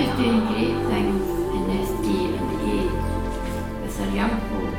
[0.00, 2.90] Is doing great things in this day and age
[3.82, 4.74] with our young folk.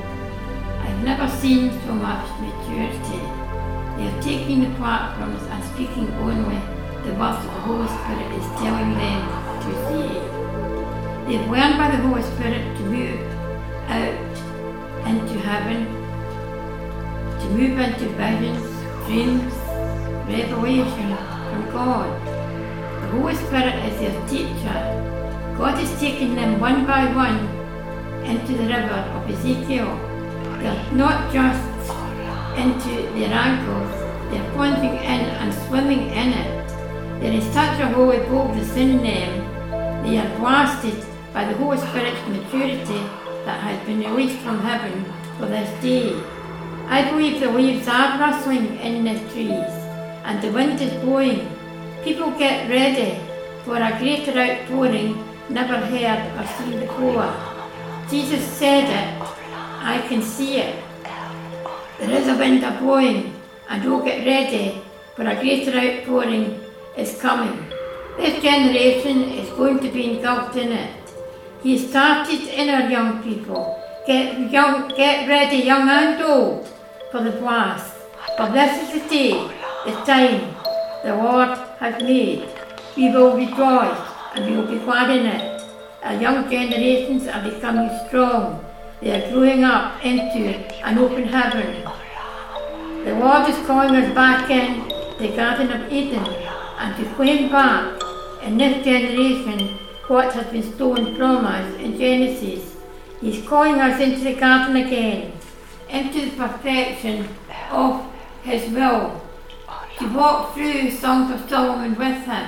[0.82, 3.22] I've never seen so much maturity.
[3.98, 6.58] They are taking the platforms and speaking only
[7.06, 9.22] the words the Holy Spirit is telling them
[9.62, 10.10] to say.
[11.28, 13.22] They've learned by the Holy Spirit to move
[13.90, 14.34] out
[15.06, 15.86] into heaven,
[17.42, 18.66] to move into visions,
[19.06, 19.54] dreams,
[20.28, 21.16] revelation
[21.52, 22.41] from God.
[23.12, 24.78] Spirit is their teacher.
[25.58, 27.40] God is taking them one by one
[28.26, 29.98] into the river of Ezekiel.
[30.60, 31.62] They're not just
[32.58, 33.92] into their ankles,
[34.32, 36.68] they're plunging in and swimming in it.
[37.20, 40.04] There is such a holy boldness in them.
[40.04, 43.02] They are blasted by the Holy Spirit's maturity
[43.46, 45.04] that has been released from heaven
[45.38, 46.16] for this day.
[46.88, 49.72] I believe the leaves are rustling in the trees
[50.24, 51.48] and the wind is blowing.
[52.04, 53.20] People get ready
[53.64, 57.32] for a greater outpouring never heard or seen before.
[58.10, 59.22] Jesus said it.
[59.84, 60.84] I can see it.
[62.00, 63.36] There is a wind a blowing
[63.70, 64.82] and oh get ready
[65.16, 66.60] for a greater outpouring
[66.98, 67.68] is coming.
[68.18, 70.96] This generation is going to be engulfed in it.
[71.62, 73.78] He started in our young people.
[74.08, 76.68] Get, young, get ready, young and old,
[77.12, 77.94] for the blast.
[78.38, 79.34] For this is the day,
[79.86, 80.61] the time
[81.04, 82.48] the Lord has made.
[82.96, 83.98] We will rejoice
[84.36, 85.64] and we will be glad in it.
[86.04, 88.64] Our young generations are becoming strong.
[89.02, 91.84] They are growing up into an open heaven.
[93.04, 96.26] The Lord is calling us back in the Garden of Eden
[96.78, 98.00] and to claim back
[98.44, 102.78] in this generation what has been stolen from us in Genesis.
[103.22, 105.32] He's calling us into the garden again,
[105.90, 107.28] into the perfection
[107.72, 108.06] of
[108.44, 109.22] His will,
[110.02, 112.48] to walk through Songs of Solomon with Him.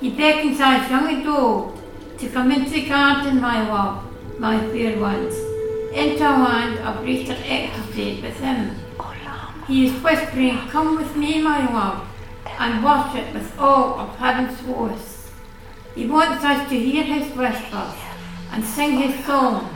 [0.00, 1.80] He beckons us, young and old,
[2.18, 4.04] to come into the garden, my love,
[4.40, 5.36] my fair ones,
[5.94, 8.74] into a land of greater ecstasy with Him.
[9.68, 12.04] He is whispering, Come with me, my love,
[12.58, 15.30] and worship with all of heaven's hosts.
[15.94, 17.94] He wants us to hear his whispers
[18.50, 19.70] and sing his song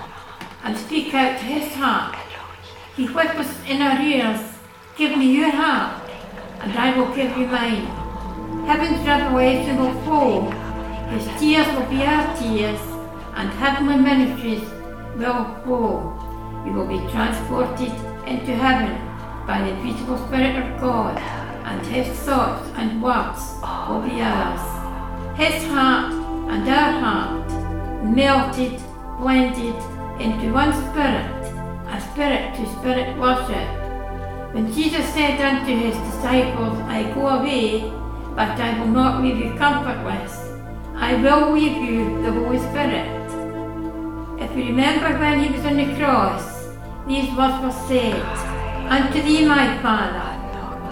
[0.64, 2.16] and speak out to his heart.
[2.96, 4.40] He whispers in our ears,
[4.96, 6.09] Give me your heart,
[6.60, 7.86] and I will give you mine.
[8.66, 10.50] Heaven's revelation will fall,
[11.10, 12.80] his tears will be our tears,
[13.34, 14.68] and heavenly ministries
[15.16, 16.16] will flow.
[16.64, 17.92] We will be transported
[18.26, 18.94] into heaven
[19.46, 21.18] by the beautiful Spirit of God,
[21.64, 23.40] and his thoughts and words
[23.88, 24.80] will be ours
[25.40, 26.12] his heart
[26.52, 28.78] and our heart melted,
[29.18, 29.74] blended
[30.20, 31.24] into one spirit,
[31.88, 33.79] a spirit to spirit worship.
[34.52, 37.82] When Jesus said unto his disciples, I go away,
[38.34, 40.50] but I will not leave you comfortless,
[40.96, 43.06] I will leave you the Holy Spirit.
[44.42, 46.66] If you remember when he was on the cross,
[47.06, 48.20] these words were said,
[48.90, 50.34] Unto thee, my Father,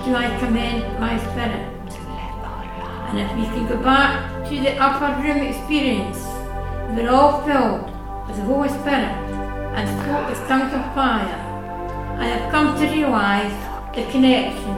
[0.05, 1.75] do I commend my spirit.
[3.11, 6.23] And if we can go back to the upper room experience,
[6.95, 7.91] we were all filled
[8.29, 9.19] with the Holy Spirit
[9.75, 11.48] and spoke with tongues of fire.
[12.19, 13.53] I have come to realize
[13.95, 14.75] the connection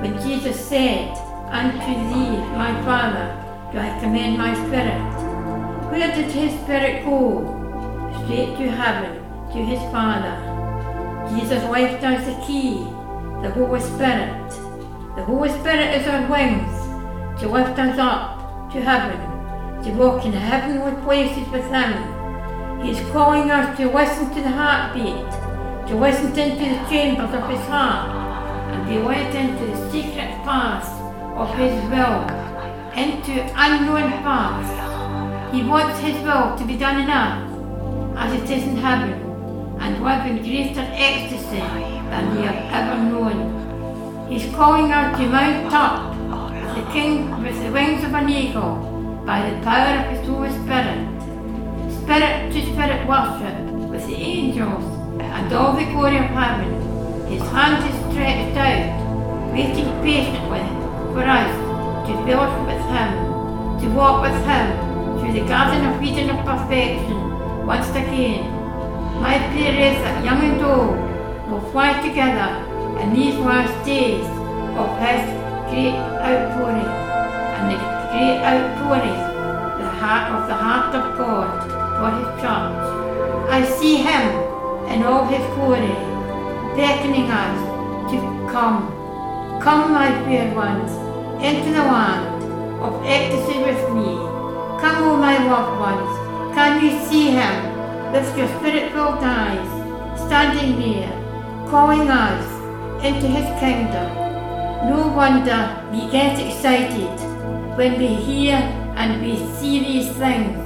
[0.00, 1.16] when Jesus said,
[1.50, 3.26] Unto thee, my Father,
[3.70, 5.00] do I commend my spirit.
[5.90, 7.44] Where did his spirit go?
[8.24, 9.22] Straight to heaven,
[9.52, 10.34] to his Father.
[11.30, 12.84] Jesus left us the key,
[13.42, 14.50] the Holy Spirit.
[15.16, 19.18] The Holy Spirit is our wings to lift us up to heaven,
[19.84, 21.92] to walk in heavenly places with Him.
[22.80, 25.41] He is calling us to listen to the heartbeat,
[25.88, 28.10] to listen into the chambers of His heart,
[28.72, 30.88] and be led into the secret paths
[31.36, 32.22] of His will,
[32.94, 35.54] into unknown paths.
[35.54, 37.48] He wants His will to be done in earth
[38.16, 39.12] as it is in heaven,
[39.80, 44.28] and live in greater ecstasy than we have ever known.
[44.30, 46.12] He's calling us to mount up
[46.76, 48.76] the King with the wings of an eagle,
[49.26, 51.08] by the power of his Holy Spirit.
[51.90, 55.01] Spirit to spirit worship with the angels
[55.42, 56.70] and all the glory of heaven.
[57.26, 60.62] His hand is stretched out, waiting patiently
[61.12, 61.52] for us
[62.06, 63.10] to fellowship with him,
[63.80, 64.66] to walk with him
[65.18, 68.44] through the garden of Eden of perfection once again.
[69.20, 72.50] My prayer is that young and old will fly together
[73.02, 74.26] in these last days
[74.78, 75.22] of his
[75.70, 76.86] great outpouring
[77.56, 77.78] and the
[78.14, 79.18] great outpouring
[79.82, 81.50] the heart of the heart of God
[81.98, 83.50] for his church.
[83.50, 84.51] I see him
[84.88, 85.94] in all his glory,
[86.76, 87.58] beckoning us
[88.10, 88.18] to
[88.50, 88.88] come.
[89.60, 90.90] Come, my fair ones,
[91.44, 92.42] into the land
[92.82, 94.16] of ecstasy with me.
[94.80, 99.68] Come oh my loved ones, can you see him with your spirit-filled eyes,
[100.26, 101.12] standing there,
[101.70, 102.44] calling us
[103.04, 104.08] into his kingdom?
[104.90, 105.60] No wonder
[105.92, 107.14] we get excited
[107.76, 108.56] when we hear
[108.96, 110.58] and we see these things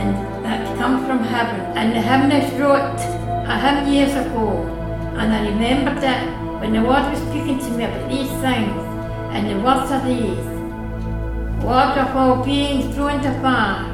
[0.00, 1.60] and that come from heaven.
[1.76, 4.62] And the hymnist wrote a hymn years ago,
[5.18, 8.82] and I remembered it when the Lord was speaking to me about these things,
[9.34, 10.46] and the words are these.
[11.62, 13.84] Lord of all beings throned afar,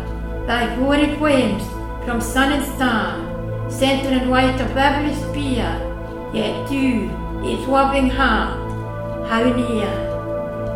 [0.47, 1.65] thy glory flames
[2.05, 5.75] from sun and star, centre and light of every sphere,
[6.33, 7.11] yet you,
[7.43, 8.57] its loving heart,
[9.29, 9.91] how near.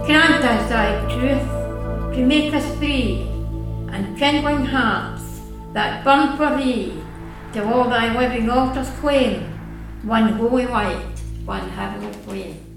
[0.05, 1.49] Grant us thy truth
[2.17, 3.23] to make us free,
[3.93, 5.43] and kindling hearts
[5.73, 7.04] that burn for thee,
[7.55, 9.43] till all thy living altars claim
[10.03, 12.74] one holy light, one heavenly flame.